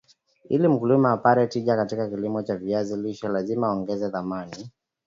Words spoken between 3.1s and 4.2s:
lazima aongeze